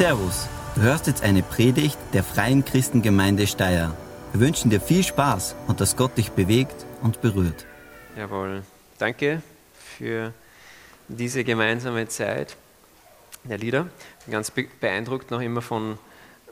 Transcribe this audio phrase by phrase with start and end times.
[0.00, 3.94] Servus, du hörst jetzt eine Predigt der Freien Christengemeinde Steyr.
[4.32, 7.66] Wir wünschen dir viel Spaß und dass Gott dich bewegt und berührt.
[8.16, 8.62] Jawohl,
[8.96, 9.42] danke
[9.74, 10.32] für
[11.08, 12.56] diese gemeinsame Zeit
[13.44, 13.90] der Lieder.
[14.20, 15.98] Ich bin ganz beeindruckt noch immer von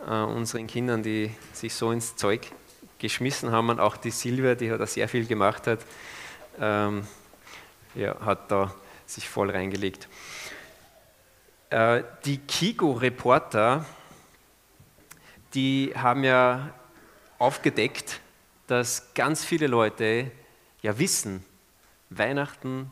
[0.07, 2.53] äh, unseren Kindern, die sich so ins Zeug
[2.99, 5.79] geschmissen haben und auch die Silvia, die da sehr viel gemacht hat,
[6.61, 7.07] ähm,
[7.95, 8.75] ja, hat da
[9.07, 10.07] sich voll reingelegt.
[11.71, 13.85] Äh, die Kigo-Reporter,
[15.53, 16.73] die haben ja
[17.39, 18.21] aufgedeckt,
[18.69, 20.31] dass ganz viele Leute
[20.81, 21.45] ja wissen,
[22.09, 22.91] Weihnachten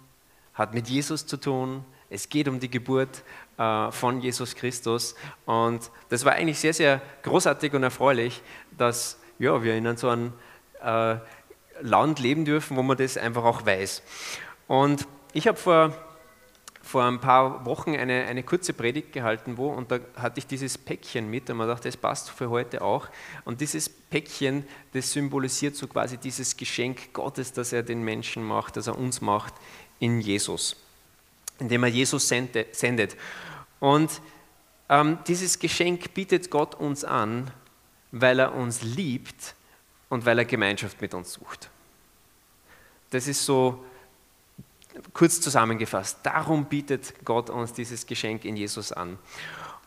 [0.52, 3.22] hat mit Jesus zu tun, es geht um die Geburt
[3.56, 5.14] äh, von Jesus Christus
[5.46, 8.42] und das war eigentlich sehr, sehr großartig und erfreulich,
[8.76, 10.34] dass ja, wir in so einem
[10.82, 11.16] äh,
[11.80, 14.02] Land leben dürfen, wo man das einfach auch weiß.
[14.68, 16.05] Und ich habe vor
[16.86, 20.78] vor ein paar Wochen eine, eine kurze Predigt gehalten, wo, und da hatte ich dieses
[20.78, 23.08] Päckchen mit, und man dachte, das passt für heute auch.
[23.44, 28.76] Und dieses Päckchen, das symbolisiert so quasi dieses Geschenk Gottes, das er den Menschen macht,
[28.76, 29.52] das er uns macht
[29.98, 30.76] in Jesus,
[31.58, 33.16] indem er Jesus sendet.
[33.80, 34.20] Und
[34.88, 37.50] ähm, dieses Geschenk bietet Gott uns an,
[38.12, 39.56] weil er uns liebt
[40.08, 41.68] und weil er Gemeinschaft mit uns sucht.
[43.10, 43.84] Das ist so
[45.12, 49.18] kurz zusammengefasst, darum bietet Gott uns dieses Geschenk in Jesus an.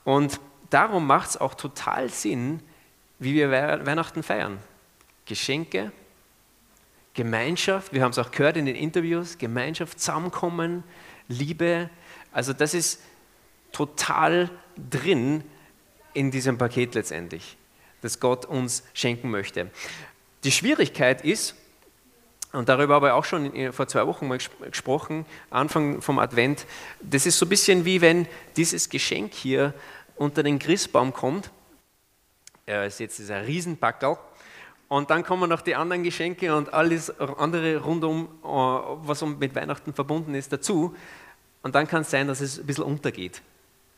[0.03, 2.61] Und darum macht es auch total Sinn,
[3.19, 4.59] wie wir Weihnachten feiern.
[5.25, 5.91] Geschenke,
[7.13, 10.83] Gemeinschaft, wir haben es auch gehört in den Interviews, Gemeinschaft, Zusammenkommen,
[11.27, 11.89] Liebe.
[12.31, 13.01] Also das ist
[13.71, 14.49] total
[14.89, 15.43] drin
[16.13, 17.57] in diesem Paket letztendlich,
[18.01, 19.69] das Gott uns schenken möchte.
[20.43, 21.55] Die Schwierigkeit ist,
[22.51, 26.65] und darüber habe ich auch schon vor zwei Wochen mal gesprochen, Anfang vom Advent.
[26.99, 29.73] Das ist so ein bisschen wie wenn dieses Geschenk hier
[30.15, 31.51] unter den Christbaum kommt.
[32.65, 34.17] Er ist jetzt ein Riesenpackerl.
[34.87, 39.93] Und dann kommen noch die anderen Geschenke und alles andere rundum, äh, was mit Weihnachten
[39.93, 40.95] verbunden ist, dazu.
[41.61, 43.43] Und dann kann es sein, dass es ein bisschen untergeht.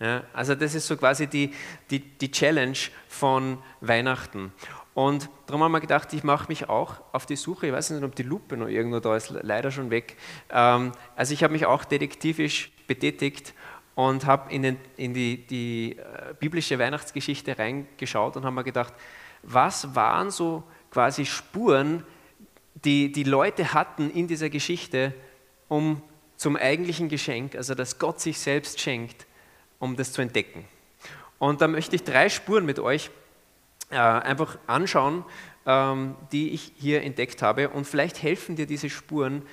[0.02, 1.54] Ja, also das ist so quasi die,
[1.90, 2.78] die, die Challenge
[3.08, 4.52] von Weihnachten.
[4.94, 8.04] Und darum haben wir gedacht, ich mache mich auch auf die Suche, ich weiß nicht,
[8.04, 10.18] ob die Lupe noch irgendwo da ist, leider schon weg.
[10.50, 13.54] Ähm, also ich habe mich auch detektivisch betätigt
[13.96, 18.94] und habe in, in, die, die äh, biblische Weihnachtsgeschichte reingeschaut und habe mir gedacht,
[19.44, 22.04] was waren so quasi Spuren,
[22.76, 25.14] die die Leute hatten in dieser Geschichte,
[25.68, 26.02] um
[26.36, 29.26] zum eigentlichen Geschenk, also dass Gott sich selbst schenkt,
[29.80, 30.66] um das zu entdecken.
[31.40, 33.10] Und da möchte ich drei Spuren mit euch
[33.92, 35.24] äh, einfach anschauen,
[35.66, 37.70] ähm, die ich hier entdeckt habe.
[37.70, 39.44] Und vielleicht helfen dir diese Spuren,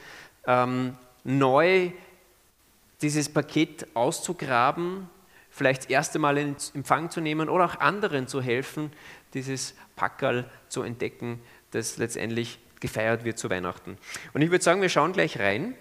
[0.47, 1.91] ähm, neu
[3.03, 5.09] dieses Paket auszugraben,
[5.51, 8.93] vielleicht das erste Mal in Empfang zu nehmen oder auch anderen zu helfen,
[9.35, 13.99] dieses Packerl zu entdecken, das letztendlich gefeiert wird zu Weihnachten.
[14.33, 15.75] Und ich würde sagen, wir schauen gleich rein.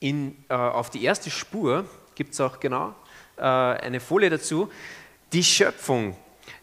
[0.00, 1.84] In, äh, auf die erste Spur
[2.14, 2.94] gibt es auch genau
[3.36, 4.70] äh, eine Folie dazu.
[5.32, 6.16] Die Schöpfung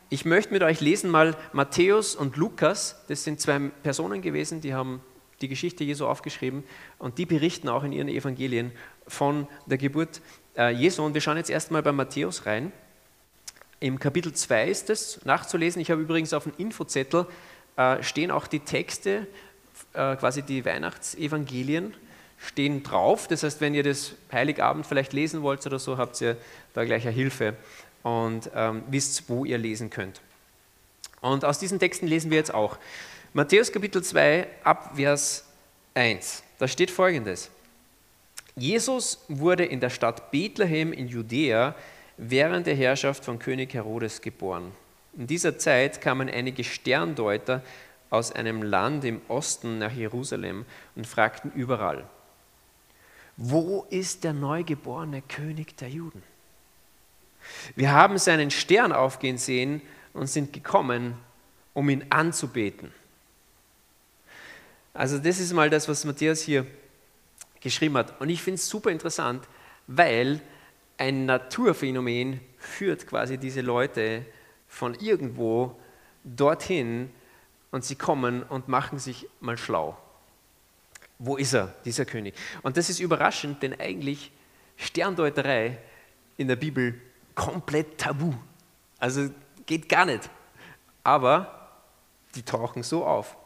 [0.10, 2.96] ich möchte mit euch lesen mal Matthäus und Lukas.
[3.08, 5.02] Das sind zwei Personen gewesen, die haben
[5.42, 6.64] die Geschichte Jesu aufgeschrieben
[6.98, 8.72] und die berichten auch in ihren Evangelien
[9.08, 10.22] von der Geburt
[10.58, 11.06] äh, Jesu.
[11.06, 12.72] Und wir schauen jetzt erstmal bei Matthäus rein.
[13.80, 15.80] Im Kapitel 2 ist es nachzulesen.
[15.80, 17.28] Ich habe übrigens auf dem Infozettel
[17.78, 19.28] äh, stehen auch die Texte,
[19.94, 21.94] äh, quasi die Weihnachtsevangelien
[22.40, 23.28] stehen drauf.
[23.28, 26.36] Das heißt, wenn ihr das Heiligabend vielleicht lesen wollt oder so, habt ihr
[26.74, 27.56] da gleich eine Hilfe
[28.10, 30.22] und ähm, wisst, wo ihr lesen könnt.
[31.22, 32.78] Und aus diesen Texten lesen wir jetzt auch.
[33.34, 35.46] Matthäus Kapitel 2 ab Vers
[35.94, 36.44] 1.
[36.58, 37.52] Da steht folgendes.
[38.56, 41.76] Jesus wurde in der Stadt Bethlehem in Judäa
[42.18, 44.72] während der Herrschaft von König Herodes geboren.
[45.18, 47.64] In dieser Zeit kamen einige Sterndeuter
[48.10, 50.66] aus einem Land im Osten nach Jerusalem
[50.96, 52.06] und fragten überall,
[53.38, 56.22] wo ist der neugeborene König der Juden?
[57.76, 59.82] Wir haben seinen Stern aufgehen sehen
[60.14, 61.18] und sind gekommen,
[61.74, 62.92] um ihn anzubeten.
[64.94, 66.66] Also das ist mal das, was Matthias hier
[67.62, 68.20] geschrieben hat.
[68.20, 69.48] Und ich finde es super interessant,
[69.88, 70.42] weil
[70.98, 74.26] ein Naturphänomen führt quasi diese Leute
[74.68, 75.80] von irgendwo
[76.24, 77.10] dorthin
[77.72, 79.98] und sie kommen und machen sich mal schlau.
[81.18, 82.36] Wo ist er, dieser König?
[82.62, 84.32] Und das ist überraschend, denn eigentlich
[84.78, 85.78] Sterndeuterei
[86.38, 87.00] in der Bibel
[87.40, 88.34] komplett tabu.
[89.00, 89.30] Also
[89.66, 90.30] geht gar nicht.
[91.04, 91.70] Aber
[92.36, 93.38] die tauchen so auf.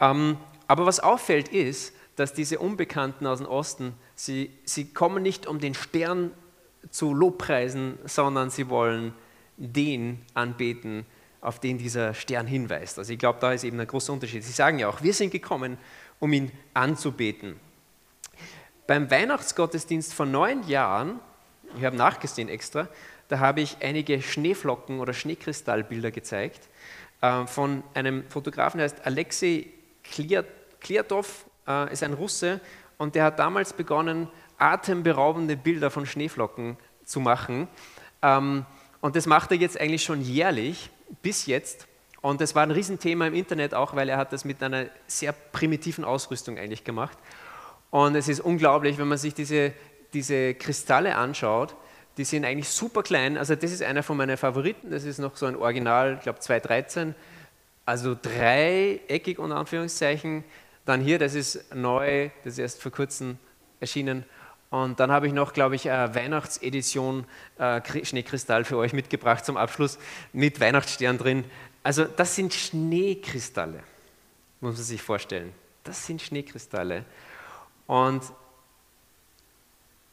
[0.00, 5.46] Ähm, aber was auffällt ist, dass diese Unbekannten aus dem Osten, sie, sie kommen nicht
[5.46, 6.32] um den Stern
[6.90, 9.14] zu Lobpreisen, sondern sie wollen
[9.56, 11.04] den anbeten,
[11.40, 12.98] auf den dieser Stern hinweist.
[12.98, 14.42] Also ich glaube, da ist eben ein großer Unterschied.
[14.42, 15.76] Sie sagen ja auch, wir sind gekommen,
[16.18, 17.60] um ihn anzubeten.
[18.86, 21.20] Beim Weihnachtsgottesdienst vor neun Jahren,
[21.76, 22.88] ich habe nachgesehen extra,
[23.28, 26.68] da habe ich einige Schneeflocken oder Schneekristallbilder gezeigt
[27.20, 29.66] äh, von einem Fotografen, der heißt Alexei
[30.80, 32.60] Kliatov, äh, ist ein Russe
[32.96, 34.28] und der hat damals begonnen,
[34.58, 37.68] atemberaubende Bilder von Schneeflocken zu machen.
[38.22, 38.64] Ähm,
[39.00, 40.90] und das macht er jetzt eigentlich schon jährlich,
[41.22, 41.86] bis jetzt.
[42.20, 45.32] Und das war ein Riesenthema im Internet auch, weil er hat das mit einer sehr
[45.32, 47.16] primitiven Ausrüstung eigentlich gemacht.
[47.90, 49.72] Und es ist unglaublich, wenn man sich diese,
[50.12, 51.76] diese Kristalle anschaut,
[52.18, 53.38] die sind eigentlich super klein.
[53.38, 56.40] Also das ist einer von meinen Favoriten, das ist noch so ein Original, ich glaube
[56.40, 57.14] 213,
[57.86, 60.44] also dreieckig unter Anführungszeichen.
[60.84, 63.38] Dann hier, das ist neu, das ist erst vor kurzem
[63.78, 64.24] erschienen.
[64.70, 67.24] Und dann habe ich noch, glaube ich, eine Weihnachtsedition
[67.58, 69.98] äh, Schneekristall für euch mitgebracht zum Abschluss
[70.32, 71.44] mit Weihnachtsstern drin.
[71.82, 73.82] Also das sind Schneekristalle,
[74.60, 75.54] muss man sich vorstellen.
[75.84, 77.04] Das sind Schneekristalle.
[77.86, 78.22] Und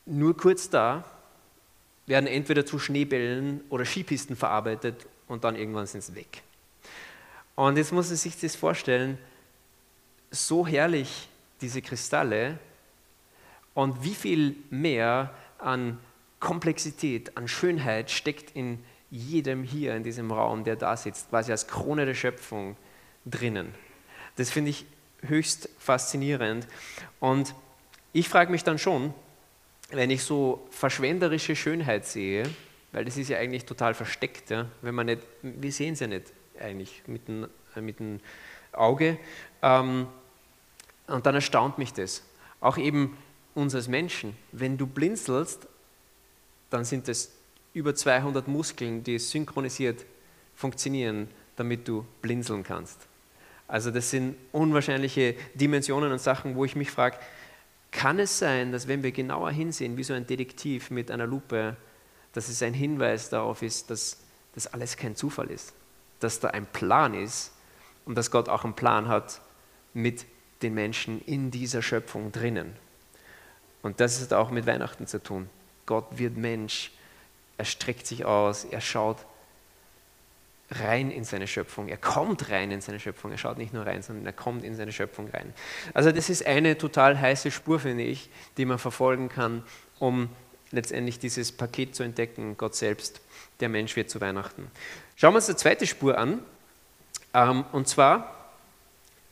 [0.05, 1.03] nur kurz da
[2.07, 6.43] werden entweder zu Schneebällen oder Skipisten verarbeitet und dann irgendwann sind sie weg.
[7.55, 9.17] Und jetzt muss man sich das vorstellen,
[10.29, 11.29] so herrlich
[11.61, 12.59] diese Kristalle,
[13.75, 15.99] und wie viel mehr an
[16.39, 21.67] Komplexität, an Schönheit steckt in jedem hier in diesem Raum, der da sitzt, quasi als
[21.67, 22.77] Krone der Schöpfung
[23.25, 23.73] drinnen.
[24.37, 24.85] Das finde ich
[25.21, 26.67] höchst faszinierend.
[27.19, 27.53] Und
[28.13, 29.13] ich frage mich dann schon,
[29.89, 32.43] wenn ich so verschwenderische Schönheit sehe,
[32.91, 36.07] weil das ist ja eigentlich total versteckt, ja, wenn man nicht, wir sehen es ja
[36.07, 38.19] nicht eigentlich mit dem, mit dem
[38.71, 39.17] Auge.
[39.61, 40.07] Ähm,
[41.07, 42.23] und dann erstaunt mich das.
[42.61, 43.17] Auch eben
[43.53, 44.35] uns als Menschen.
[44.51, 45.67] Wenn du blinzelst,
[46.69, 47.31] dann sind es
[47.73, 50.05] über 200 Muskeln, die synchronisiert
[50.55, 53.07] funktionieren, damit du blinzeln kannst.
[53.67, 57.17] Also das sind unwahrscheinliche Dimensionen und Sachen, wo ich mich frage,
[57.95, 61.77] kann es sein, dass wenn wir genauer hinsehen, wie so ein Detektiv mit einer Lupe,
[62.33, 64.17] dass es ein Hinweis darauf ist, dass
[64.53, 65.73] das alles kein Zufall ist,
[66.19, 67.53] dass da ein Plan ist
[68.03, 69.39] und dass Gott auch einen Plan hat
[69.93, 70.25] mit
[70.61, 72.75] den Menschen in dieser Schöpfung drinnen.
[73.81, 75.49] Und das hat auch mit Weihnachten zu tun.
[75.85, 76.91] Gott wird Mensch,
[77.57, 79.19] er streckt sich aus, er schaut
[80.71, 81.87] rein in seine Schöpfung.
[81.87, 83.31] Er kommt rein in seine Schöpfung.
[83.31, 85.53] Er schaut nicht nur rein, sondern er kommt in seine Schöpfung rein.
[85.93, 89.63] Also das ist eine total heiße Spur, finde ich, die man verfolgen kann,
[89.99, 90.29] um
[90.71, 93.21] letztendlich dieses Paket zu entdecken, Gott selbst,
[93.59, 94.69] der Mensch wird zu Weihnachten.
[95.15, 96.39] Schauen wir uns die zweite Spur an,
[97.33, 98.51] ähm, und zwar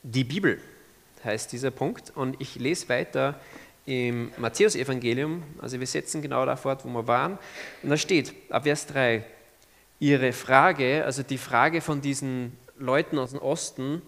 [0.04, 0.62] die Bibel
[1.24, 2.12] heißt dieser Punkt.
[2.16, 3.40] Und ich lese weiter
[3.86, 7.38] im Matthäusevangelium, also wir setzen genau da fort, wo wir waren,
[7.82, 9.26] und da steht ab Vers 3,
[10.04, 14.02] ihre Frage, also die Frage von diesen Leuten aus dem Osten,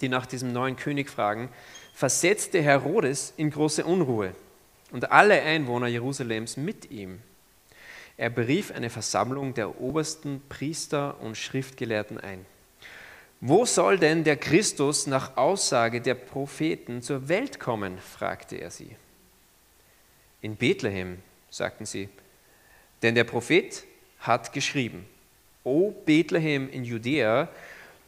[0.00, 1.48] die nach diesem neuen König fragen,
[1.92, 4.36] versetzte Herodes in große Unruhe
[4.92, 7.18] und alle Einwohner Jerusalems mit ihm.
[8.16, 12.46] Er berief eine Versammlung der obersten Priester und Schriftgelehrten ein.
[13.40, 17.98] Wo soll denn der Christus nach Aussage der Propheten zur Welt kommen?
[17.98, 18.94] fragte er sie.
[20.40, 21.18] In Bethlehem,
[21.50, 22.08] sagten sie,
[23.02, 23.84] denn der Prophet
[24.20, 25.06] hat geschrieben,
[25.64, 27.48] O Bethlehem in Judäa,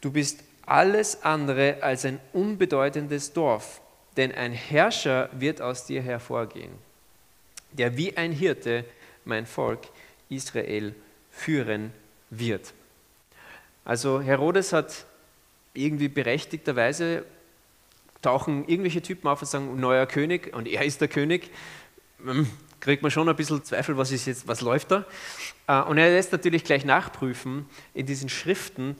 [0.01, 3.81] du bist alles andere als ein unbedeutendes Dorf,
[4.17, 6.71] denn ein Herrscher wird aus dir hervorgehen,
[7.71, 8.85] der wie ein Hirte
[9.25, 9.81] mein Volk
[10.29, 10.95] Israel
[11.31, 11.91] führen
[12.29, 12.73] wird.
[13.85, 15.05] Also Herodes hat
[15.73, 17.25] irgendwie berechtigterweise
[18.21, 21.51] tauchen irgendwelche Typen auf und sagen, neuer König und er ist der König.
[22.83, 25.05] Kriegt man schon ein bisschen Zweifel, was ist jetzt, was läuft da?
[25.67, 28.97] Äh, und er lässt natürlich gleich nachprüfen in diesen Schriften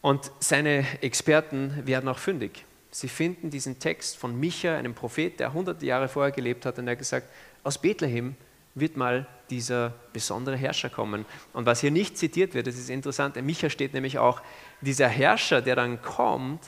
[0.00, 2.64] und seine Experten werden auch fündig.
[2.90, 6.88] Sie finden diesen Text von Micha, einem Prophet, der hunderte Jahre vorher gelebt hat, und
[6.88, 7.28] er hat gesagt,
[7.64, 8.34] aus Bethlehem
[8.74, 11.26] wird mal dieser besondere Herrscher kommen.
[11.52, 14.40] Und was hier nicht zitiert wird, das ist interessant, in Micha steht nämlich auch,
[14.80, 16.62] dieser Herrscher, der dann kommt,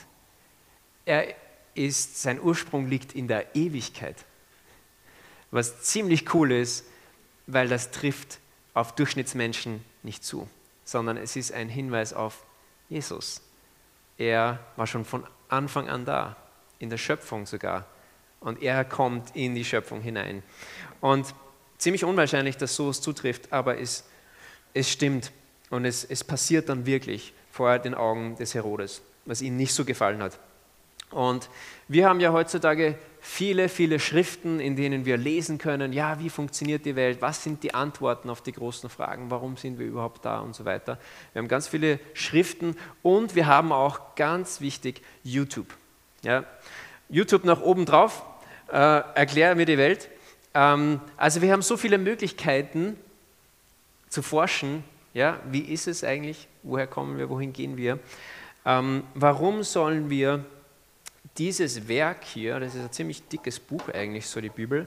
[1.05, 1.33] er
[1.73, 4.25] ist, sein Ursprung liegt in der Ewigkeit.
[5.51, 6.85] Was ziemlich cool ist,
[7.47, 8.39] weil das trifft
[8.73, 10.47] auf Durchschnittsmenschen nicht zu,
[10.83, 12.43] sondern es ist ein Hinweis auf
[12.87, 13.41] Jesus.
[14.17, 16.35] Er war schon von Anfang an da,
[16.77, 17.85] in der Schöpfung sogar.
[18.39, 20.43] Und er kommt in die Schöpfung hinein.
[21.01, 21.33] Und
[21.77, 24.05] ziemlich unwahrscheinlich, dass sowas zutrifft, aber es,
[24.73, 25.31] es stimmt.
[25.69, 29.83] Und es, es passiert dann wirklich vor den Augen des Herodes, was ihm nicht so
[29.83, 30.39] gefallen hat.
[31.11, 31.49] Und
[31.87, 36.85] wir haben ja heutzutage viele, viele Schriften, in denen wir lesen können, ja, wie funktioniert
[36.85, 40.39] die Welt, was sind die Antworten auf die großen Fragen, warum sind wir überhaupt da
[40.39, 40.97] und so weiter.
[41.33, 45.67] Wir haben ganz viele Schriften und wir haben auch ganz wichtig YouTube.
[46.23, 46.45] Ja.
[47.09, 48.23] YouTube nach oben drauf,
[48.71, 50.09] äh, erkläre mir die Welt.
[50.53, 52.97] Ähm, also wir haben so viele Möglichkeiten
[54.09, 54.83] zu forschen,
[55.13, 57.99] ja, wie ist es eigentlich, woher kommen wir, wohin gehen wir.
[58.65, 60.45] Ähm, warum sollen wir
[61.39, 64.85] dieses Werk hier, das ist ein ziemlich dickes Buch eigentlich, so die Bibel,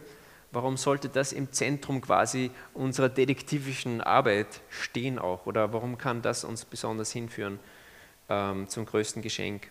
[0.52, 5.46] warum sollte das im Zentrum quasi unserer detektivischen Arbeit stehen auch?
[5.46, 7.58] Oder warum kann das uns besonders hinführen
[8.28, 9.70] ähm, zum größten Geschenk?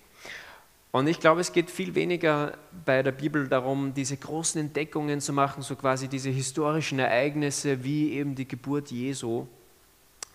[0.92, 5.32] Und ich glaube, es geht viel weniger bei der Bibel darum, diese großen Entdeckungen zu
[5.32, 9.48] machen, so quasi diese historischen Ereignisse wie eben die Geburt Jesu,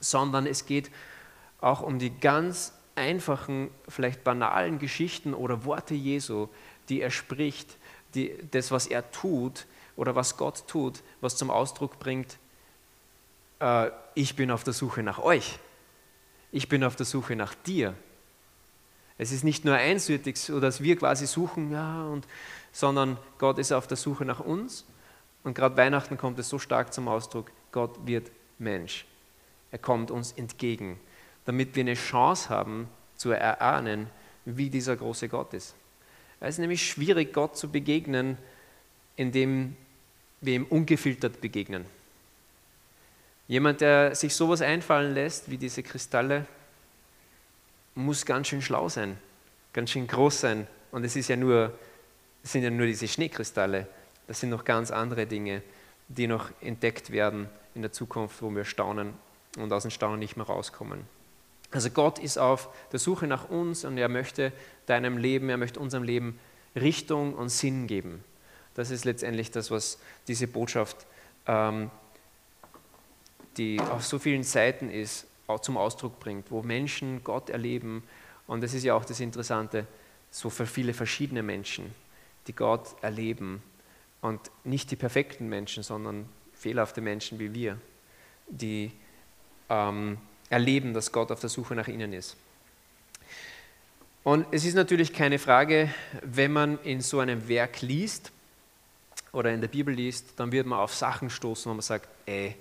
[0.01, 0.91] sondern es geht
[1.61, 6.49] auch um die ganz einfachen, vielleicht banalen Geschichten oder Worte Jesu,
[6.89, 7.77] die er spricht,
[8.15, 12.39] die, das, was er tut oder was Gott tut, was zum Ausdruck bringt,
[13.61, 15.59] äh, ich bin auf der Suche nach euch.
[16.53, 17.95] Ich bin auf der Suche nach dir.
[19.19, 22.27] Es ist nicht nur einseitig, so dass wir quasi suchen, ja, und,
[22.73, 24.85] sondern Gott ist auf der Suche nach uns.
[25.43, 29.07] Und gerade Weihnachten kommt es so stark zum Ausdruck, Gott wird Mensch.
[29.71, 30.99] Er kommt uns entgegen
[31.47, 34.09] damit wir eine Chance haben zu erahnen,
[34.45, 35.75] wie dieser große Gott ist.
[36.41, 38.37] Es ist nämlich schwierig, Gott zu begegnen,
[39.17, 39.77] indem
[40.41, 41.87] wir ihm ungefiltert begegnen.
[43.49, 46.47] Jemand, der sich sowas einfallen lässt, wie diese Kristalle,
[47.95, 49.17] muss ganz schön schlau sein,
[49.73, 50.67] ganz schön groß sein.
[50.91, 51.73] Und es ist ja nur,
[52.45, 53.87] es sind ja nur diese Schneekristalle.
[54.27, 55.63] Das sind noch ganz andere Dinge,
[56.09, 59.15] die noch entdeckt werden in der Zukunft, wo wir staunen
[59.57, 61.16] und aus dem Staunen nicht mehr rauskommen.
[61.71, 64.53] Also Gott ist auf der Suche nach uns und er möchte
[64.87, 66.39] deinem Leben, er möchte unserem Leben
[66.75, 68.23] Richtung und Sinn geben.
[68.75, 71.07] Das ist letztendlich das, was diese Botschaft,
[71.47, 71.91] ähm,
[73.57, 78.03] die auf so vielen Seiten ist, auch zum Ausdruck bringt, wo Menschen Gott erleben.
[78.47, 79.87] Und das ist ja auch das Interessante,
[80.31, 81.95] so für viele verschiedene Menschen,
[82.47, 83.63] die Gott erleben.
[84.21, 87.79] Und nicht die perfekten Menschen, sondern fehlerhafte Menschen wie wir,
[88.49, 88.93] die
[89.71, 90.19] ähm,
[90.51, 92.37] erleben, dass Gott auf der Suche nach ihnen ist.
[94.23, 95.89] Und es ist natürlich keine Frage,
[96.23, 98.33] wenn man in so einem Werk liest
[99.33, 102.57] oder in der Bibel liest, dann wird man auf Sachen stoßen, wo man sagt, ey,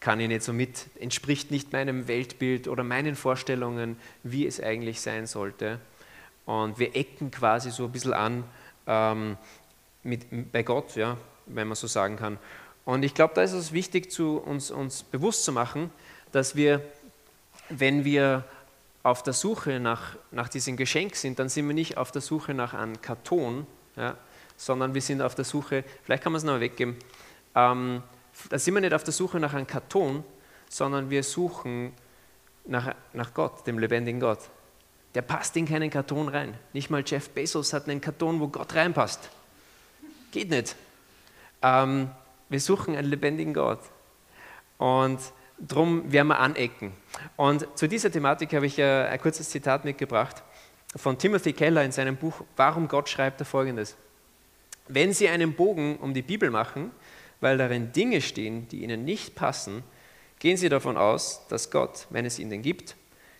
[0.00, 5.00] kann ich nicht so mit, entspricht nicht meinem Weltbild oder meinen Vorstellungen, wie es eigentlich
[5.00, 5.78] sein sollte.
[6.44, 8.44] Und wir ecken quasi so ein bisschen an
[8.86, 9.36] ähm,
[10.02, 12.38] mit, bei Gott, ja, wenn man so sagen kann.
[12.84, 15.90] Und ich glaube, da ist es wichtig, zu uns, uns bewusst zu machen,
[16.32, 16.82] dass wir,
[17.68, 18.44] wenn wir
[19.02, 22.54] auf der Suche nach, nach diesem Geschenk sind, dann sind wir nicht auf der Suche
[22.54, 24.16] nach einem Karton, ja,
[24.56, 26.96] sondern wir sind auf der Suche, vielleicht kann man es noch weggeben,
[27.54, 28.02] ähm,
[28.48, 30.24] da sind wir nicht auf der Suche nach einem Karton,
[30.68, 31.92] sondern wir suchen
[32.64, 34.38] nach, nach Gott, dem lebendigen Gott.
[35.14, 36.54] Der passt in keinen Karton rein.
[36.72, 39.28] Nicht mal Jeff Bezos hat einen Karton, wo Gott reinpasst.
[40.30, 40.74] Geht nicht.
[41.60, 42.10] Ähm,
[42.48, 43.80] wir suchen einen lebendigen Gott.
[44.78, 45.20] Und
[45.66, 46.92] drum werden wir anecken.
[47.36, 50.42] Und zu dieser Thematik habe ich äh, ein kurzes Zitat mitgebracht
[50.96, 53.96] von Timothy Keller in seinem Buch Warum Gott schreibt er folgendes.
[54.88, 56.90] Wenn Sie einen Bogen um die Bibel machen,
[57.40, 59.82] weil darin Dinge stehen, die Ihnen nicht passen,
[60.38, 62.96] gehen Sie davon aus, dass Gott, wenn es ihn denn gibt,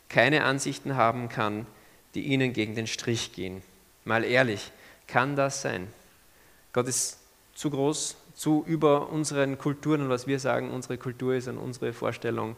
[0.08, 1.66] keine Ansichten haben kann,
[2.14, 3.62] die Ihnen gegen den Strich gehen.
[4.04, 4.70] Mal ehrlich,
[5.06, 5.88] kann das sein?
[6.72, 7.18] Gott ist
[7.54, 11.92] zu groß, zu über unseren Kulturen und was wir sagen, unsere Kultur ist und unsere
[11.92, 12.56] Vorstellung,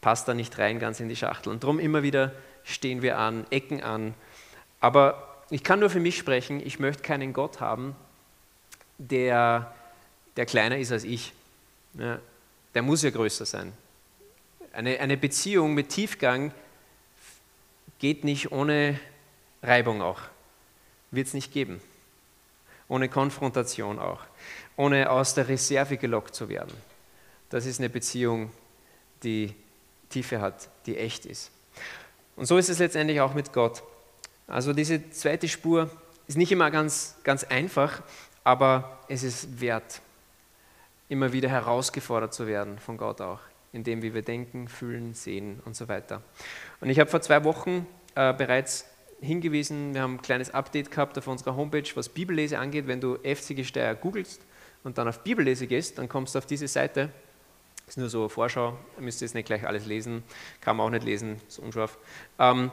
[0.00, 1.50] passt da nicht rein ganz in die Schachtel.
[1.50, 4.14] Und darum immer wieder stehen wir an, ecken an.
[4.80, 7.96] Aber ich kann nur für mich sprechen, ich möchte keinen Gott haben,
[8.98, 9.74] der,
[10.36, 11.32] der kleiner ist als ich.
[11.94, 12.18] Ja,
[12.74, 13.72] der muss ja größer sein.
[14.72, 16.52] Eine, eine Beziehung mit Tiefgang
[17.98, 18.98] geht nicht ohne
[19.62, 20.20] Reibung auch.
[21.12, 21.80] Wird es nicht geben.
[22.88, 24.20] Ohne Konfrontation auch
[24.76, 26.72] ohne aus der Reserve gelockt zu werden.
[27.50, 28.50] Das ist eine Beziehung,
[29.22, 29.54] die
[30.08, 31.50] Tiefe hat, die echt ist.
[32.36, 33.82] Und so ist es letztendlich auch mit Gott.
[34.46, 35.90] Also diese zweite Spur
[36.26, 38.02] ist nicht immer ganz, ganz einfach,
[38.42, 40.00] aber es ist wert,
[41.08, 43.40] immer wieder herausgefordert zu werden von Gott auch,
[43.72, 46.22] in dem, wie wir denken, fühlen, sehen und so weiter.
[46.80, 48.86] Und ich habe vor zwei Wochen äh, bereits
[49.20, 52.86] hingewiesen, wir haben ein kleines Update gehabt auf unserer Homepage, was Bibellese angeht.
[52.86, 54.42] Wenn du FC Gesteier googelst,
[54.84, 57.10] und dann auf Bibellese gehst, dann kommst du auf diese Seite.
[57.86, 60.22] Ist nur so eine Vorschau, ihr müsst jetzt nicht gleich alles lesen,
[60.60, 61.98] kann man auch nicht lesen, ist unscharf.
[62.38, 62.70] Ähm,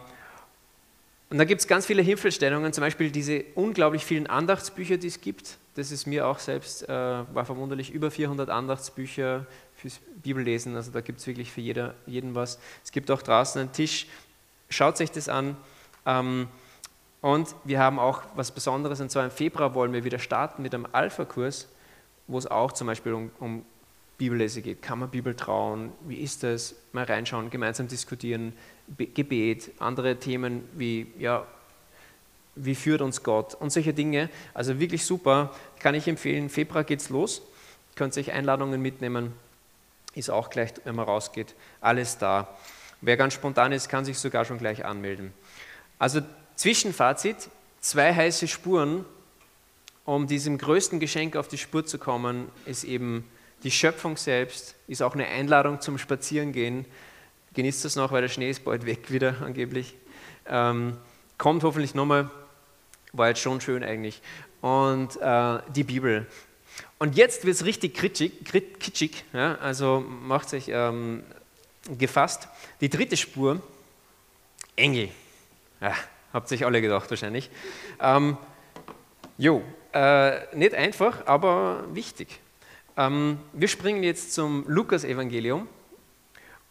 [1.30, 5.22] Und da gibt es ganz viele Hilfestellungen, zum Beispiel diese unglaublich vielen Andachtsbücher, die es
[5.22, 5.58] gibt.
[5.75, 10.75] Das ist mir auch selbst, äh, war verwunderlich, über 400 Andachtsbücher fürs Bibellesen.
[10.75, 12.60] Also da gibt es wirklich für jeder, jeden was.
[12.84, 14.08] Es gibt auch draußen einen Tisch.
[14.70, 15.56] Schaut euch das an.
[16.06, 16.50] Ähm,
[17.22, 20.74] und wir haben auch was Besonderes, und zwar im Februar wollen wir wieder starten mit
[20.74, 21.70] einem Alpha-Kurs,
[22.28, 23.66] wo es auch zum Beispiel um, um
[24.18, 24.82] Bibellese geht.
[24.82, 25.92] Kann man Bibel trauen?
[26.01, 26.75] Wie ist das?
[26.94, 28.54] Mal reinschauen, gemeinsam diskutieren,
[28.88, 31.48] Be Gebet, andere Themen wie, ja,
[32.56, 34.30] wie führt uns Gott und solche Dinge.
[34.54, 36.50] Also wirklich super, kann ich empfehlen.
[36.50, 37.42] Februar geht's los.
[37.96, 39.34] Könnt euch Einladungen mitnehmen.
[40.13, 42.48] Ist auch gleich, wenn man rausgeht, alles da.
[43.01, 45.34] Wer ganz spontan ist, kann sich sogar schon gleich anmelden.
[45.98, 46.22] Also
[46.56, 47.50] Zwischenfazit,
[47.80, 49.06] zwei heiße Spuren,
[50.15, 53.24] um diesem größten Geschenk auf die Spur zu kommen, ist eben
[53.63, 56.86] die Schöpfung selbst, ist auch eine Einladung zum Spazierengehen.
[57.53, 59.96] Genießt das noch, weil der Schnee ist bald weg wieder angeblich.
[60.48, 60.98] Ähm,
[61.38, 62.30] kommt hoffentlich nochmal,
[63.13, 64.22] war jetzt schon schön eigentlich.
[64.62, 66.27] Und äh, die Bibel.
[67.00, 69.56] Und jetzt wird es richtig kitschig, ja?
[69.56, 71.24] also macht euch ähm,
[71.98, 72.48] gefasst.
[72.82, 73.62] Die dritte Spur,
[74.75, 75.10] Engel.
[75.80, 75.96] Ja,
[76.34, 77.50] Habt sich alle gedacht wahrscheinlich.
[78.00, 78.38] Ähm,
[79.38, 82.39] jo, äh, nicht einfach, aber wichtig.
[82.98, 85.67] Ähm, wir springen jetzt zum Lukas-Evangelium.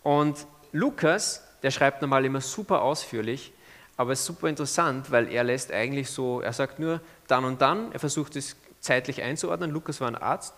[0.02, 3.52] Und Lukas, der schreibt normal immer super ausführlich,
[3.96, 7.60] aber es ist super interessant, weil er lässt eigentlich so, er sagt nur dann und
[7.60, 9.70] dann, er versucht es zeitlich einzuordnen.
[9.70, 10.54] Lukas war ein Arzt.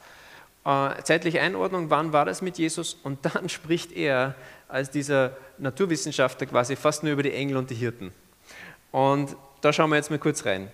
[0.65, 2.95] Äh, zeitliche Einordnung, wann war das mit Jesus?
[3.03, 4.37] Und dann spricht er
[4.69, 8.13] als dieser Naturwissenschaftler quasi fast nur über die Engel und die Hirten.
[8.93, 10.71] Und da schauen wir jetzt mal kurz rein.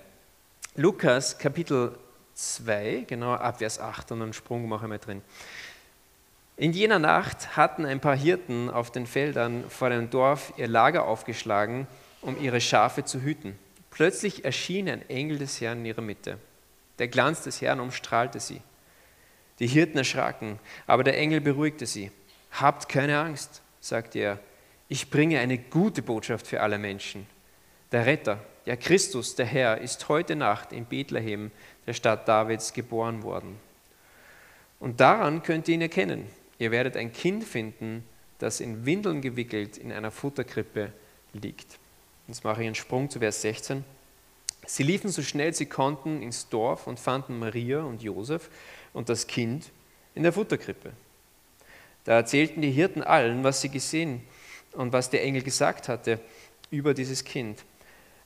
[0.78, 1.98] Lukas Kapitel
[2.34, 5.22] 2, genau ab Vers 8 und einen Sprung mache ich mal drin.
[6.56, 11.04] In jener Nacht hatten ein paar Hirten auf den Feldern vor dem Dorf ihr Lager
[11.04, 11.88] aufgeschlagen,
[12.20, 13.58] um ihre Schafe zu hüten.
[13.90, 16.38] Plötzlich erschien ein Engel des Herrn in ihrer Mitte.
[17.00, 18.60] Der Glanz des Herrn umstrahlte sie.
[19.58, 22.12] Die Hirten erschraken, aber der Engel beruhigte sie.
[22.52, 24.38] Habt keine Angst, sagte er.
[24.86, 27.26] Ich bringe eine gute Botschaft für alle Menschen.
[27.90, 31.50] Der Retter, ja Christus, der Herr, ist heute Nacht in Bethlehem,
[31.86, 33.58] der Stadt Davids, geboren worden.
[34.78, 36.28] Und daran könnt ihr ihn erkennen.
[36.58, 38.04] Ihr werdet ein Kind finden,
[38.38, 40.92] das in Windeln gewickelt in einer Futterkrippe
[41.32, 41.78] liegt.
[42.26, 43.84] Jetzt mache ich einen Sprung zu Vers 16.
[44.66, 48.50] Sie liefen so schnell sie konnten ins Dorf und fanden Maria und Josef
[48.92, 49.70] und das Kind
[50.14, 50.92] in der Futterkrippe.
[52.04, 54.20] Da erzählten die Hirten allen, was sie gesehen
[54.72, 56.20] und was der Engel gesagt hatte
[56.70, 57.64] über dieses Kind.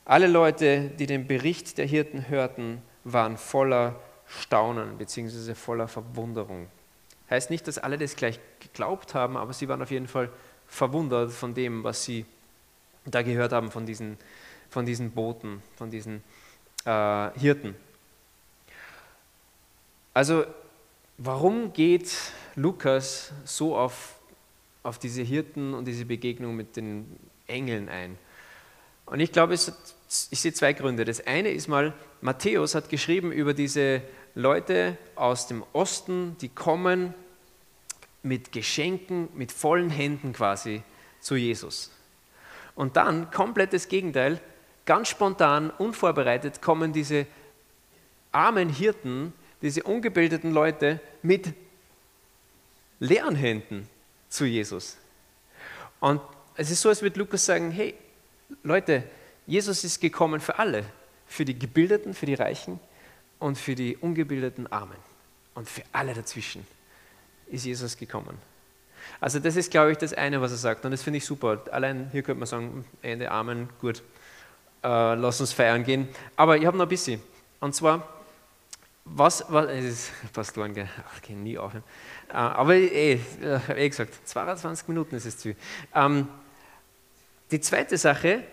[0.05, 5.55] Alle Leute, die den Bericht der Hirten hörten, waren voller Staunen bzw.
[5.55, 6.67] voller Verwunderung.
[7.29, 10.29] Heißt nicht, dass alle das gleich geglaubt haben, aber sie waren auf jeden Fall
[10.67, 12.25] verwundert von dem, was sie
[13.05, 14.17] da gehört haben von diesen,
[14.69, 16.23] von diesen Boten, von diesen
[16.85, 17.75] äh, Hirten.
[20.13, 20.45] Also
[21.17, 22.13] warum geht
[22.55, 24.15] Lukas so auf,
[24.83, 28.17] auf diese Hirten und diese Begegnung mit den Engeln ein?
[29.05, 31.05] Und ich glaube, ich sehe zwei Gründe.
[31.05, 34.01] Das eine ist mal, Matthäus hat geschrieben über diese
[34.35, 37.13] Leute aus dem Osten, die kommen
[38.23, 40.81] mit Geschenken, mit vollen Händen quasi
[41.19, 41.91] zu Jesus.
[42.75, 44.39] Und dann, komplettes Gegenteil,
[44.85, 47.27] ganz spontan, unvorbereitet, kommen diese
[48.31, 51.53] armen Hirten, diese ungebildeten Leute mit
[52.99, 53.87] leeren Händen
[54.29, 54.97] zu Jesus.
[55.99, 56.21] Und
[56.55, 57.93] es ist so, als würde Lukas sagen, hey,
[58.61, 59.03] Leute,
[59.45, 60.85] Jesus ist gekommen für alle,
[61.27, 62.79] für die Gebildeten, für die Reichen
[63.39, 64.97] und für die ungebildeten Armen.
[65.55, 66.65] Und für alle dazwischen
[67.47, 68.37] ist Jesus gekommen.
[69.19, 70.85] Also das ist, glaube ich, das eine, was er sagt.
[70.85, 71.61] Und das finde ich super.
[71.71, 74.01] Allein hier könnte man sagen, Ende Amen, gut,
[74.83, 76.07] äh, lass uns feiern gehen.
[76.35, 77.21] Aber ich habe noch ein bisschen.
[77.59, 78.07] Und zwar,
[79.05, 80.89] was, was es ist Pastoren, gell?
[81.13, 81.83] Ach, gehen nie aufhören.
[82.29, 83.19] Äh, aber eh,
[83.67, 85.55] habe eh gesagt, 22 Minuten ist es zu.
[85.93, 86.27] Ähm,
[87.53, 88.43] die zweite Sache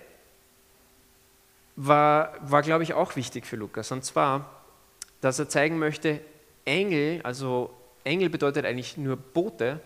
[1.74, 3.90] war, war glaube ich, auch wichtig für Lukas.
[3.92, 4.62] Und zwar,
[5.22, 6.20] dass er zeigen möchte,
[6.66, 9.80] Engel, also Engel bedeutet eigentlich nur Bote.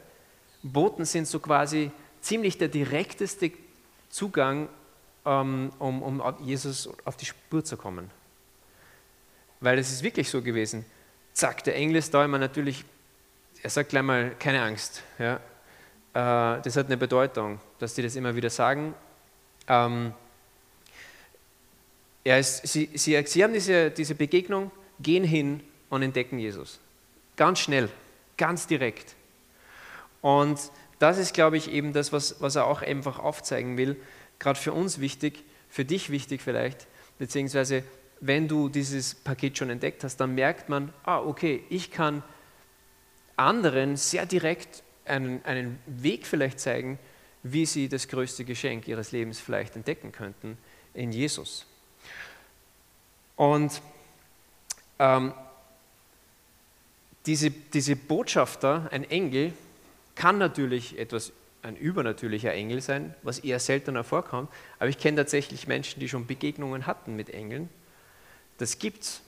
[0.65, 3.53] Boten sind so quasi ziemlich der direkteste
[4.11, 4.69] Zugang,
[5.25, 8.11] ähm, um, um Jesus auf die Spur zu kommen.
[9.61, 10.85] Weil es ist wirklich so gewesen.
[11.35, 12.85] Zack, der Engel ist da immer natürlich,
[13.63, 15.05] er sagt gleich mal, keine Angst.
[15.21, 15.41] Ja.
[16.15, 18.95] Äh, das hat eine Bedeutung, dass die das immer wieder sagen.
[19.69, 20.13] Ähm,
[22.25, 26.81] er ist, sie, sie, sie haben diese, diese Begegnung, gehen hin und entdecken Jesus.
[27.37, 27.89] Ganz schnell,
[28.37, 29.15] ganz direkt.
[30.23, 30.59] Und
[30.99, 33.97] das ist, glaube ich, eben das, was, was er auch einfach aufzeigen will,
[34.39, 36.87] gerade für uns wichtig, für dich wichtig vielleicht,
[37.19, 37.83] beziehungsweise
[38.21, 42.23] wenn du dieses Paket schon entdeckt hast, dann merkt man, ah, okay, ich kann
[43.37, 46.99] anderen sehr direkt einen, einen Weg vielleicht zeigen,
[47.45, 50.59] wie sie das größte Geschenk ihres Lebens vielleicht entdecken könnten
[50.95, 51.67] in Jesus.
[53.37, 53.83] Und
[54.99, 55.35] ähm,
[57.27, 59.53] diese, diese Botschafter, ein Engel,
[60.15, 65.67] kann natürlich etwas, ein übernatürlicher Engel sein, was eher seltener vorkommt, aber ich kenne tatsächlich
[65.67, 67.69] Menschen, die schon Begegnungen hatten mit Engeln.
[68.59, 69.21] Das gibt's.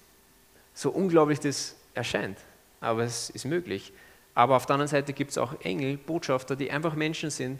[0.74, 2.38] So unglaublich das erscheint,
[2.81, 3.92] aber es ist möglich.
[4.35, 7.59] Aber auf der anderen Seite gibt es auch Engel, Botschafter, die einfach Menschen sind,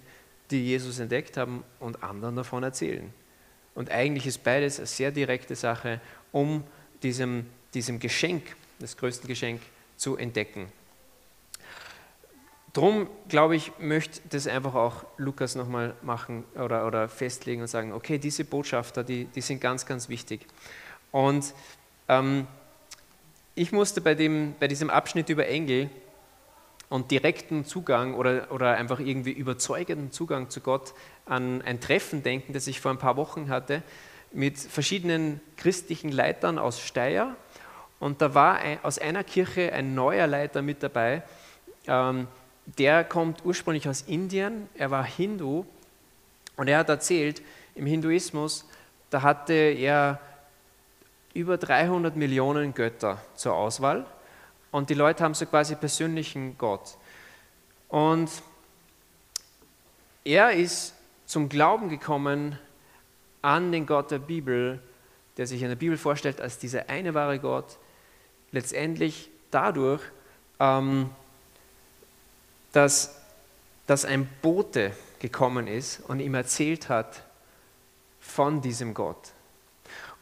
[0.51, 3.13] die Jesus entdeckt haben und anderen davon erzählen.
[3.75, 6.01] Und eigentlich ist beides eine sehr direkte Sache,
[6.33, 6.65] um
[7.03, 9.61] diesem, diesem Geschenk, das größte Geschenk,
[9.97, 10.71] zu entdecken.
[12.73, 17.93] Drum, glaube ich, möchte das einfach auch Lukas nochmal machen oder, oder festlegen und sagen,
[17.93, 20.47] okay, diese Botschafter, die, die sind ganz, ganz wichtig.
[21.11, 21.55] Und
[22.09, 22.47] ähm,
[23.55, 25.89] ich musste bei, dem, bei diesem Abschnitt über Engel
[26.89, 30.95] und direkten Zugang oder, oder einfach irgendwie überzeugenden Zugang zu Gott
[31.25, 33.83] an ein Treffen denken, das ich vor ein paar Wochen hatte
[34.33, 37.35] mit verschiedenen christlichen Leitern aus Steyr.
[37.99, 41.23] Und da war ein, aus einer Kirche ein neuer Leiter mit dabei.
[41.87, 42.29] Ähm,
[42.67, 45.65] der kommt ursprünglich aus Indien, er war Hindu
[46.57, 47.41] und er hat erzählt,
[47.75, 48.65] im Hinduismus,
[49.11, 50.21] da hatte er
[51.33, 54.05] über 300 Millionen Götter zur Auswahl
[54.77, 56.99] und die Leute haben so quasi persönlichen Gott.
[57.89, 58.29] Und
[60.23, 60.93] er ist
[61.25, 62.59] zum Glauben gekommen
[63.41, 64.83] an den Gott der Bibel,
[65.39, 67.79] der sich in der Bibel vorstellt als dieser eine wahre Gott,
[68.53, 70.03] letztendlich dadurch,
[70.61, 71.09] ähm,
[72.73, 73.19] dass,
[73.87, 77.23] dass ein Bote gekommen ist und ihm erzählt hat
[78.21, 79.33] von diesem Gott.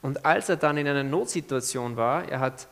[0.00, 2.68] Und als er dann in einer Notsituation war, er hat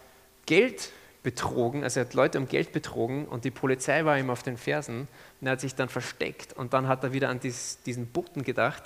[0.47, 4.43] Geld betrogen, also er hat Leute um Geld betrogen und die Polizei war ihm auf
[4.43, 5.07] den Fersen
[5.41, 8.43] und er hat sich dann versteckt und dann hat er wieder an dies, diesen Boten
[8.43, 8.85] gedacht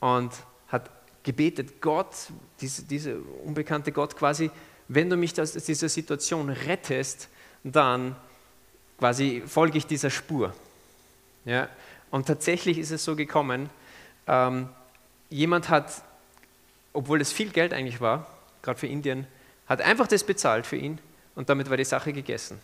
[0.00, 0.32] und
[0.68, 0.90] hat
[1.22, 2.14] gebetet, Gott,
[2.60, 4.50] diese, diese unbekannte Gott quasi,
[4.88, 7.28] wenn du mich aus dieser Situation rettest,
[7.62, 8.16] dann
[8.98, 10.52] quasi folge ich dieser Spur.
[11.44, 11.68] Ja?
[12.10, 13.70] Und tatsächlich ist es so gekommen,
[14.26, 14.68] ähm,
[15.30, 16.02] jemand hat,
[16.92, 18.26] obwohl es viel Geld eigentlich war,
[18.62, 19.26] gerade für Indien,
[19.66, 20.98] hat einfach das bezahlt für ihn
[21.34, 22.60] und damit war die Sache gegessen.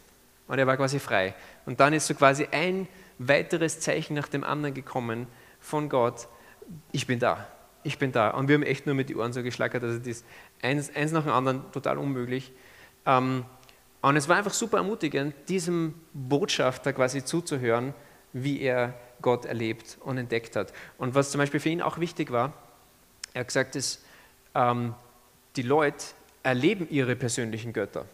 [0.47, 1.35] Und er war quasi frei.
[1.65, 5.27] Und dann ist so quasi ein weiteres Zeichen nach dem anderen gekommen
[5.61, 6.27] von Gott,
[6.93, 7.47] ich bin da,
[7.83, 8.31] ich bin da.
[8.31, 10.25] Und wir haben echt nur mit die Ohren so geschlackert, also das
[10.63, 12.53] eins, eins nach dem anderen total unmöglich.
[13.07, 13.45] Ähm,
[14.01, 17.93] und es war einfach super ermutigend, diesem Botschafter quasi zuzuhören,
[18.33, 20.73] wie er Gott erlebt und entdeckt hat.
[20.97, 22.55] Und was zum Beispiel für ihn auch wichtig war,
[23.35, 24.03] er hat gesagt, dass,
[24.55, 24.95] ähm,
[25.57, 26.05] die Leute
[26.43, 28.07] erleben ihre persönlichen Götter.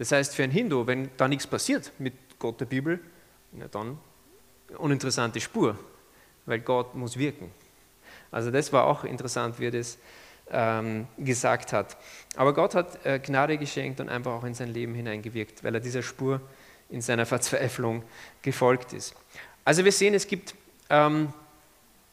[0.00, 2.98] Das heißt, für einen Hindu, wenn da nichts passiert mit Gott der Bibel,
[3.52, 3.98] ja, dann
[4.78, 5.78] uninteressante Spur,
[6.46, 7.50] weil Gott muss wirken.
[8.30, 9.98] Also das war auch interessant, wie er das
[10.50, 11.98] ähm, gesagt hat.
[12.34, 15.80] Aber Gott hat äh, Gnade geschenkt und einfach auch in sein Leben hineingewirkt, weil er
[15.82, 16.40] dieser Spur
[16.88, 18.02] in seiner Verzweiflung
[18.40, 19.14] gefolgt ist.
[19.66, 20.54] Also wir sehen, es gibt
[20.88, 21.30] ähm,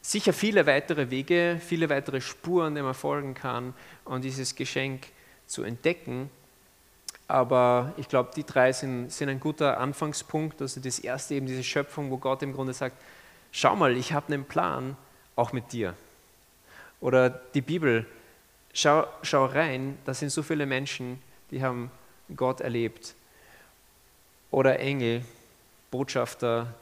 [0.02, 3.72] sicher viele weitere Wege, viele weitere Spuren, die man folgen kann,
[4.04, 5.06] um dieses Geschenk
[5.46, 6.28] zu entdecken.
[7.28, 10.62] Aber ich glaube, die drei sind, sind ein guter Anfangspunkt.
[10.62, 12.96] Also das erste eben diese Schöpfung, wo Gott im Grunde sagt,
[13.52, 14.96] schau mal, ich habe einen Plan,
[15.36, 15.94] auch mit dir.
[17.00, 18.06] Oder die Bibel,
[18.72, 21.90] schau, schau rein, da sind so viele Menschen, die haben
[22.34, 23.14] Gott erlebt.
[24.50, 25.22] Oder Engel,
[25.90, 26.74] Botschafter.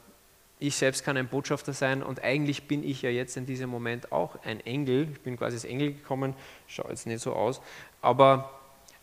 [0.59, 4.13] Ich selbst kann ein Botschafter sein und eigentlich bin ich ja jetzt in diesem Moment
[4.13, 5.09] auch ein Engel.
[5.13, 6.35] Ich bin quasi als Engel gekommen,
[6.67, 7.61] schaut jetzt nicht so aus.
[8.01, 8.59] Aber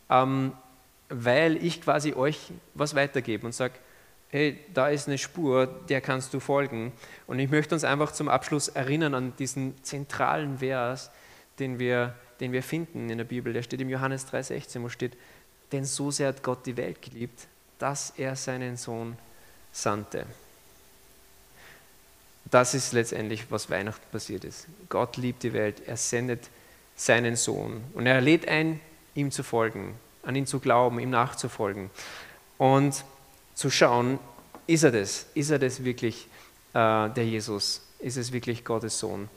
[0.09, 0.53] ähm,
[1.09, 3.73] weil ich quasi euch was weitergebe und sage,
[4.29, 6.91] hey, da ist eine Spur, der kannst du folgen.
[7.27, 11.11] Und ich möchte uns einfach zum Abschluss erinnern an diesen zentralen Vers,
[11.59, 13.53] den wir, den wir finden in der Bibel.
[13.53, 15.15] Der steht im Johannes 3,16, wo steht,
[15.71, 19.17] denn so sehr hat Gott die Welt geliebt, dass er seinen Sohn
[19.71, 20.25] sandte.
[22.45, 24.67] Das ist letztendlich, was Weihnachten passiert ist.
[24.89, 26.49] Gott liebt die Welt, er sendet
[26.95, 28.79] seinen Sohn und er lädt ein,
[29.13, 31.89] ihm zu folgen an ihn zu glauben, ihm nachzufolgen
[32.57, 33.03] und
[33.55, 34.19] zu schauen,
[34.67, 35.25] ist er das?
[35.33, 36.27] Ist er das wirklich,
[36.73, 37.81] äh, der Jesus?
[37.99, 39.29] Ist es wirklich Gottes Sohn?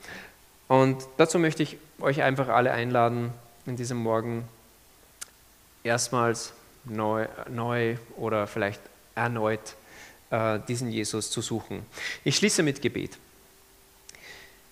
[0.67, 3.33] Und dazu möchte ich euch einfach alle einladen,
[3.65, 4.47] in diesem Morgen
[5.83, 6.53] erstmals
[6.85, 8.81] neu, neu oder vielleicht
[9.15, 9.75] erneut
[10.29, 11.85] äh, diesen Jesus zu suchen.
[12.23, 13.17] Ich schließe mit Gebet.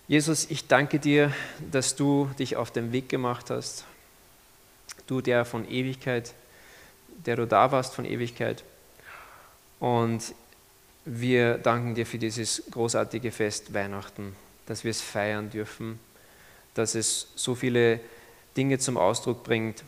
[0.08, 1.32] Jesus, ich danke dir,
[1.72, 3.84] dass du dich auf den Weg gemacht hast.
[5.06, 6.34] Du, der von Ewigkeit,
[7.24, 8.64] der du da warst von Ewigkeit.
[9.80, 10.34] Und
[11.04, 14.34] wir danken dir für dieses großartige Fest Weihnachten,
[14.66, 15.98] dass wir es feiern dürfen,
[16.74, 18.00] dass es so viele
[18.56, 19.84] Dinge zum Ausdruck bringt,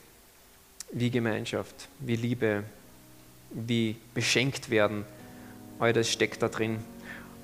[0.93, 2.65] wie Gemeinschaft, wie Liebe,
[3.51, 5.05] wie beschenkt werden.
[5.79, 6.79] All das steckt da drin.